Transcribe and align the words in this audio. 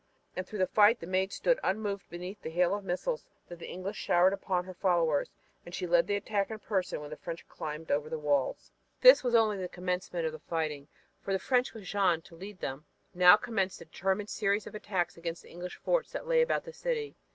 And 0.35 0.47
through 0.47 0.57
the 0.57 0.65
fight 0.65 0.99
the 0.99 1.05
Maid 1.05 1.31
stood 1.31 1.59
unmoved 1.63 2.09
beneath 2.09 2.41
the 2.41 2.49
hail 2.49 2.73
of 2.73 2.83
missiles 2.83 3.23
that 3.47 3.59
the 3.59 3.67
English 3.69 3.97
showered 3.97 4.31
down 4.31 4.39
upon 4.39 4.65
her 4.65 4.73
followers, 4.73 5.29
and 5.63 5.75
she 5.75 5.85
led 5.85 6.07
the 6.07 6.15
attack 6.15 6.49
in 6.49 6.57
person 6.57 7.01
when 7.01 7.11
the 7.11 7.15
French 7.15 7.47
climbed 7.47 7.91
over 7.91 8.09
the 8.09 8.17
walls. 8.17 8.71
This 9.01 9.23
was 9.23 9.35
only 9.35 9.57
the 9.57 9.67
commencement 9.69 10.25
of 10.25 10.31
the 10.31 10.39
fighting, 10.39 10.87
for 11.21 11.33
the 11.33 11.37
French 11.37 11.75
with 11.75 11.83
Jeanne 11.83 12.23
to 12.23 12.35
lead 12.35 12.61
them, 12.61 12.85
now 13.13 13.37
commenced 13.37 13.79
a 13.81 13.85
determined 13.85 14.31
series 14.31 14.65
of 14.65 14.73
attacks 14.73 15.17
against 15.17 15.43
the 15.43 15.51
English 15.51 15.75
forts 15.75 16.13
that 16.13 16.25
lay 16.25 16.41
about 16.41 16.63
the 16.63 16.73
city. 16.73 17.15